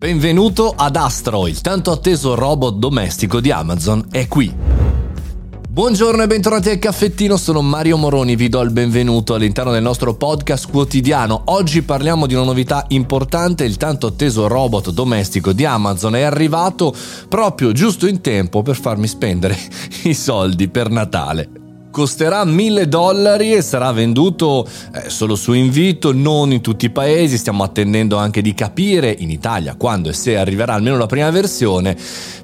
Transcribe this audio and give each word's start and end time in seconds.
Benvenuto 0.00 0.74
ad 0.76 0.94
Astro, 0.94 1.48
il 1.48 1.60
tanto 1.60 1.90
atteso 1.90 2.36
robot 2.36 2.76
domestico 2.76 3.40
di 3.40 3.50
Amazon 3.50 4.06
è 4.12 4.28
qui. 4.28 4.54
Buongiorno 5.68 6.22
e 6.22 6.28
bentornati 6.28 6.70
al 6.70 6.78
caffettino, 6.78 7.36
sono 7.36 7.62
Mario 7.62 7.96
Moroni, 7.96 8.36
vi 8.36 8.48
do 8.48 8.60
il 8.60 8.70
benvenuto 8.70 9.34
all'interno 9.34 9.72
del 9.72 9.82
nostro 9.82 10.14
podcast 10.14 10.70
quotidiano. 10.70 11.42
Oggi 11.46 11.82
parliamo 11.82 12.26
di 12.28 12.34
una 12.34 12.44
novità 12.44 12.84
importante, 12.90 13.64
il 13.64 13.76
tanto 13.76 14.06
atteso 14.06 14.46
robot 14.46 14.90
domestico 14.90 15.52
di 15.52 15.64
Amazon 15.64 16.14
è 16.14 16.22
arrivato 16.22 16.94
proprio 17.28 17.72
giusto 17.72 18.06
in 18.06 18.20
tempo 18.20 18.62
per 18.62 18.76
farmi 18.76 19.08
spendere 19.08 19.58
i 20.04 20.14
soldi 20.14 20.68
per 20.68 20.90
Natale 20.90 21.66
costerà 21.98 22.44
1000 22.44 22.86
dollari 22.86 23.54
e 23.54 23.60
sarà 23.60 23.90
venduto 23.90 24.64
eh, 24.94 25.10
solo 25.10 25.34
su 25.34 25.52
invito, 25.52 26.12
non 26.12 26.52
in 26.52 26.60
tutti 26.60 26.84
i 26.84 26.90
paesi, 26.90 27.36
stiamo 27.36 27.64
attendendo 27.64 28.16
anche 28.18 28.40
di 28.40 28.54
capire 28.54 29.12
in 29.18 29.30
Italia 29.30 29.74
quando 29.74 30.08
e 30.08 30.12
se 30.12 30.36
arriverà 30.36 30.74
almeno 30.74 30.96
la 30.96 31.06
prima 31.06 31.28
versione, 31.30 31.96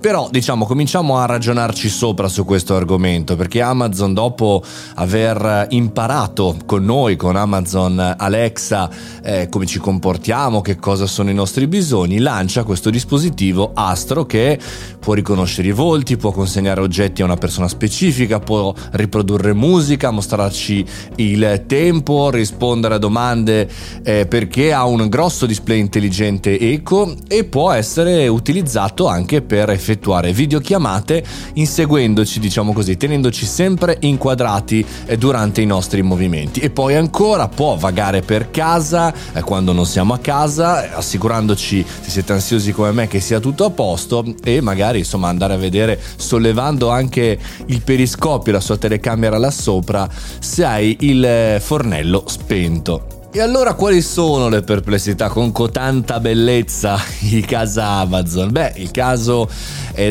però 0.00 0.28
diciamo 0.30 0.64
cominciamo 0.64 1.18
a 1.18 1.26
ragionarci 1.26 1.90
sopra 1.90 2.28
su 2.28 2.46
questo 2.46 2.74
argomento 2.74 3.36
perché 3.36 3.60
Amazon 3.60 4.14
dopo 4.14 4.64
aver 4.94 5.66
imparato 5.68 6.56
con 6.64 6.82
noi, 6.82 7.16
con 7.16 7.36
Amazon 7.36 8.14
Alexa, 8.16 8.88
eh, 9.22 9.48
come 9.50 9.66
ci 9.66 9.78
comportiamo, 9.78 10.62
che 10.62 10.76
cosa 10.76 11.04
sono 11.04 11.28
i 11.28 11.34
nostri 11.34 11.66
bisogni, 11.66 12.20
lancia 12.20 12.64
questo 12.64 12.88
dispositivo 12.88 13.72
Astro 13.74 14.24
che 14.24 14.58
può 14.98 15.12
riconoscere 15.12 15.68
i 15.68 15.72
volti, 15.72 16.16
può 16.16 16.30
consegnare 16.30 16.80
oggetti 16.80 17.20
a 17.20 17.26
una 17.26 17.36
persona 17.36 17.68
specifica, 17.68 18.38
può 18.38 18.72
riprodurre 18.92 19.41
produrre 19.42 19.52
musica, 19.52 20.10
mostrarci 20.10 20.84
il 21.16 21.64
tempo, 21.66 22.30
rispondere 22.30 22.94
a 22.94 22.98
domande 22.98 23.68
eh, 24.04 24.26
perché 24.26 24.72
ha 24.72 24.86
un 24.86 25.08
grosso 25.08 25.46
display 25.46 25.80
intelligente 25.80 26.58
eco 26.58 27.14
e 27.26 27.44
può 27.44 27.72
essere 27.72 28.28
utilizzato 28.28 29.08
anche 29.08 29.42
per 29.42 29.70
effettuare 29.70 30.32
videochiamate 30.32 31.24
inseguendoci, 31.54 32.38
diciamo 32.38 32.72
così, 32.72 32.96
tenendoci 32.96 33.44
sempre 33.44 33.96
inquadrati 34.00 34.84
eh, 35.06 35.18
durante 35.18 35.60
i 35.60 35.66
nostri 35.66 36.02
movimenti. 36.02 36.60
E 36.60 36.70
poi 36.70 36.94
ancora 36.94 37.48
può 37.48 37.76
vagare 37.76 38.22
per 38.22 38.50
casa 38.50 39.12
eh, 39.32 39.42
quando 39.42 39.72
non 39.72 39.86
siamo 39.86 40.14
a 40.14 40.18
casa, 40.18 40.94
assicurandoci, 40.94 41.84
se 42.02 42.10
siete 42.10 42.32
ansiosi 42.32 42.72
come 42.72 42.92
me, 42.92 43.08
che 43.08 43.20
sia 43.20 43.40
tutto 43.40 43.64
a 43.64 43.70
posto 43.70 44.24
e 44.44 44.60
magari 44.60 44.98
insomma 44.98 45.28
andare 45.28 45.54
a 45.54 45.56
vedere 45.56 46.00
sollevando 46.16 46.90
anche 46.90 47.38
il 47.66 47.82
periscopio, 47.82 48.52
la 48.52 48.60
sua 48.60 48.76
telecamera 48.76 49.21
era 49.26 49.38
là 49.38 49.50
sopra 49.50 50.08
se 50.38 50.64
hai 50.64 50.96
il 51.00 51.58
fornello 51.60 52.24
spento. 52.26 53.12
E 53.34 53.40
allora 53.40 53.72
quali 53.72 54.02
sono 54.02 54.50
le 54.50 54.60
perplessità 54.60 55.30
con 55.30 55.52
cotanta 55.52 56.20
bellezza 56.20 57.00
di 57.20 57.40
casa 57.40 57.86
Amazon? 57.86 58.50
Beh, 58.52 58.74
il 58.76 58.90
caso 58.90 59.48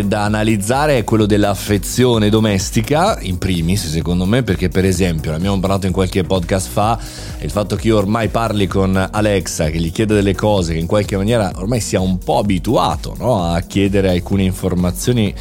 da 0.06 0.24
analizzare 0.24 0.98
è 0.98 1.04
quello 1.04 1.28
dell'affezione 1.28 2.30
domestica, 2.30 3.20
in 3.22 3.38
primis 3.38 3.90
secondo 3.90 4.26
me, 4.26 4.42
perché 4.42 4.70
per 4.70 4.86
esempio, 4.86 5.30
l'abbiamo 5.30 5.60
parlato 5.60 5.86
in 5.86 5.94
qualche 5.94 6.24
podcast 6.24 6.68
fa, 6.68 6.98
il 7.42 7.52
fatto 7.52 7.76
che 7.76 7.90
io 7.90 7.98
ormai 7.98 8.30
parli 8.30 8.66
con 8.66 8.96
Alexa, 9.12 9.70
che 9.70 9.78
gli 9.78 9.92
chiede 9.92 10.16
delle 10.16 10.34
cose, 10.34 10.74
che 10.74 10.80
in 10.80 10.88
qualche 10.88 11.16
maniera 11.16 11.52
ormai 11.58 11.80
sia 11.80 12.00
un 12.00 12.18
po' 12.18 12.40
abituato 12.40 13.14
no? 13.20 13.44
a 13.44 13.60
chiedere 13.62 14.10
alcune 14.10 14.44
informazioni 14.44 15.32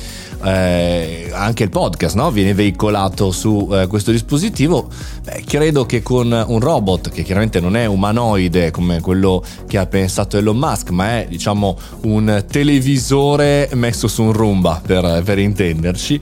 eh, 0.45 1.31
anche 1.33 1.65
il 1.65 1.71
podcast 1.71 2.17
no? 2.17 2.31
viene 2.31 2.55
veicolato 2.55 3.31
su 3.31 3.69
eh, 3.73 3.87
questo 3.87 4.11
dispositivo, 4.11 4.89
beh, 5.23 5.45
credo 5.47 5.87
che 5.87 6.03
con 6.03 6.33
un 6.47 6.61
robot 6.61 7.11
che 7.11 7.23
chiaramente 7.23 7.61
non 7.61 7.77
è 7.77 7.87
umanoide 7.87 8.71
come 8.71 9.01
quello 9.01 9.45
che 9.67 9.79
ha 9.79 9.87
pensato 9.87 10.37
Elon 10.37 10.57
Musk, 10.57 10.91
ma 10.91 11.19
è 11.19 11.27
diciamo 11.29 11.79
un 12.03 12.45
televisore 12.51 13.69
messo 13.75 14.09
su 14.09 14.23
un 14.23 14.33
Roomba 14.33 14.81
per, 14.85 15.23
per 15.25 15.39
intenderci, 15.39 16.21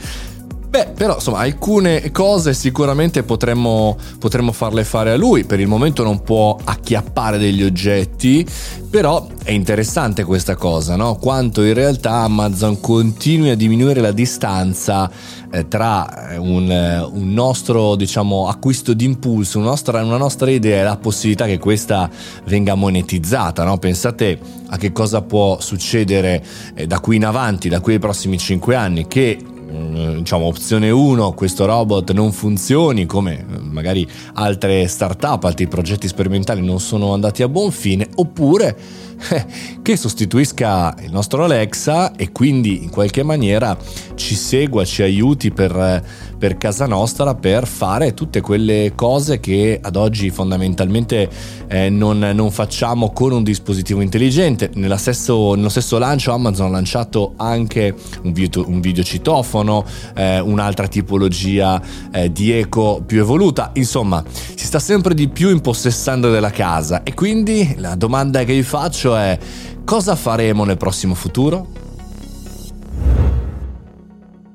Beh, 0.69 0.89
però 0.95 1.15
insomma, 1.15 1.39
alcune 1.39 2.11
cose 2.11 2.53
sicuramente 2.53 3.23
potremmo, 3.23 3.97
potremmo, 4.19 4.53
farle 4.53 4.85
fare 4.85 5.13
a 5.13 5.17
lui. 5.17 5.45
Per 5.45 5.59
il 5.59 5.67
momento 5.67 6.03
non 6.03 6.21
può 6.21 6.59
acchiappare 6.63 7.39
degli 7.39 7.63
oggetti, 7.63 8.47
però 8.91 9.27
è 9.43 9.51
interessante 9.51 10.25
questa 10.25 10.57
cosa, 10.57 10.95
no? 10.95 11.17
Quanto 11.17 11.65
in 11.65 11.73
realtà 11.73 12.17
Amazon 12.17 12.81
continui 12.81 13.49
a 13.49 13.57
diminuire 13.57 14.03
la 14.03 14.13
distanza 14.13 15.11
eh, 15.51 15.67
tra 15.69 16.33
eh, 16.33 16.37
un, 16.37 16.71
eh, 16.71 17.01
un, 17.01 17.33
nostro, 17.33 17.95
diciamo, 17.95 18.47
acquisto 18.47 18.93
d'impulso, 18.93 19.59
una 19.59 19.69
nostra, 19.69 20.03
una 20.03 20.19
nostra, 20.19 20.51
idea 20.51 20.81
e 20.81 20.85
la 20.85 20.99
possibilità 20.99 21.47
che 21.47 21.59
questa 21.59 22.11
venga 22.45 22.75
monetizzata, 22.75 23.65
no? 23.65 23.79
Pensate 23.79 24.39
a 24.67 24.77
che 24.77 24.93
cosa 24.93 25.23
può 25.23 25.61
succedere 25.61 26.45
eh, 26.75 26.87
da 26.87 27.01
qui 27.01 27.17
in 27.17 27.25
avanti, 27.25 27.71
da 27.71 27.81
qui 27.81 27.95
ai 27.95 27.99
prossimi 27.99 28.37
5 28.37 28.75
anni, 28.75 29.07
che 29.07 29.39
diciamo 29.69 30.47
opzione 30.47 30.91
1 30.91 31.33
questo 31.33 31.67
robot 31.67 32.13
non 32.13 32.33
funzioni 32.33 33.05
come 33.05 33.45
magari 33.61 34.09
altre 34.35 34.87
start-up, 34.89 35.45
altri 35.45 35.69
progetti 35.69 36.09
sperimentali 36.09 36.65
non 36.65 36.81
sono 36.81 37.13
andati 37.13 37.43
a 37.43 37.49
buon 37.49 37.71
fine 37.71 38.09
oppure 38.15 38.69
eh, 38.69 39.08
che 39.83 39.97
sostituisca 39.97 40.95
il 41.01 41.11
nostro 41.11 41.45
Alexa 41.45 42.13
e 42.15 42.31
quindi 42.33 42.83
in 42.83 42.91
qualche 42.91 43.23
maniera 43.23 43.77
ci 44.15 44.35
segua, 44.35 44.85
ci 44.85 45.03
aiuti 45.03 45.51
per, 45.51 46.05
per 46.39 46.57
casa 46.57 46.87
nostra 46.87 47.35
per 47.35 47.67
fare 47.67 48.15
tutte 48.15 48.41
quelle 48.41 48.93
cose 48.95 49.41
che 49.41 49.79
ad 49.81 49.97
oggi 49.97 50.31
fondamentalmente 50.31 51.29
eh, 51.69 51.91
non, 51.91 52.19
non, 52.19 52.51
facciamo 52.51 53.13
con 53.13 53.33
un 53.33 53.43
dispositivo 53.43 54.01
intelligente. 54.01 54.71
Stesso, 54.99 55.55
nello 55.55 55.69
stesso 55.69 55.99
lancio 55.99 56.33
Amazon 56.33 56.67
ha 56.67 56.71
lanciato 56.71 57.35
anche 57.37 57.95
un, 58.23 58.33
video, 58.33 58.69
un 58.69 58.81
videocitofono, 58.81 59.85
eh, 60.15 60.41
un'altra 60.41 60.89
tipologia 60.89 61.81
eh, 62.13 62.33
di 62.33 62.53
eco 62.53 63.03
più 63.05 63.21
evoluta, 63.21 63.71
insomma 63.75 64.23
si 64.29 64.67
sta 64.67 64.79
sempre 64.79 65.15
di 65.15 65.29
più 65.29 65.51
impossessando 65.51 66.31
della 66.31 66.51
casa 66.51 67.03
e 67.03 67.15
quindi 67.15 67.75
la 67.79 67.95
domanda 67.95 68.45
che 68.45 68.55
vi 68.55 68.63
faccio 68.63 69.08
discorso 69.09 69.17
è 69.17 69.39
cosa 69.85 70.15
faremo 70.15 70.65
nel 70.65 70.77
prossimo 70.77 71.15
futuro? 71.15 71.87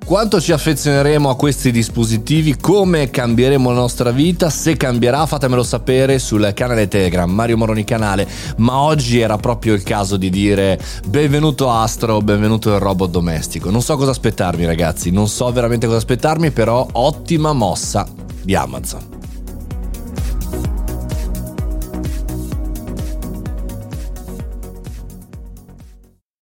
Quanto 0.06 0.42
ci 0.42 0.52
affezioneremo 0.52 1.30
a 1.30 1.36
questi 1.38 1.72
dispositivi? 1.72 2.58
Come 2.58 3.10
cambieremo 3.10 3.70
la 3.70 3.80
nostra 3.80 4.12
vita? 4.12 4.50
Se 4.50 4.76
cambierà 4.76 5.26
fatemelo 5.26 5.64
sapere 5.64 6.20
sul 6.20 6.52
canale 6.54 6.90
Telegram 6.90 7.32
Mario 7.32 7.56
Moroni 7.56 7.86
Canale. 7.86 8.28
Ma 8.58 8.80
oggi 8.80 9.22
era 9.22 9.38
proprio 9.38 9.74
il 9.74 9.82
caso 9.82 10.18
di 10.18 10.30
dire 10.30 10.78
benvenuto 11.08 11.72
Astro, 11.72 12.20
benvenuto 12.20 12.74
il 12.74 12.80
robot 12.80 13.10
domestico. 13.10 13.72
Non 13.72 13.82
so 13.82 13.96
cosa 13.96 14.12
aspettarmi 14.12 14.66
ragazzi, 14.66 15.10
non 15.10 15.30
so 15.30 15.50
veramente 15.52 15.86
cosa 15.86 16.00
aspettarmi, 16.00 16.52
però 16.52 16.86
ottima 16.92 17.54
mossa 17.54 18.06
di 18.44 18.56
Amazon. 18.56 19.23